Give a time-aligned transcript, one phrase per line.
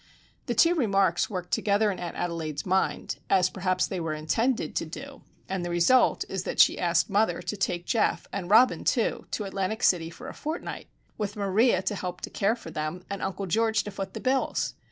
[0.47, 5.63] The two remarks worked together in Aunt Adelaide's mind,—as perhaps they were intended to do,—and
[5.63, 9.43] the result is that she has asked mother to take Geof and Robin, too, to
[9.43, 10.87] Atlantic City for a fortnight,
[11.19, 14.73] with Maria to help care for them, and Uncle George to foot the bills.